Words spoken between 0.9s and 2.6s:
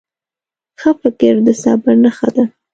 فکر د صبر نښه ده.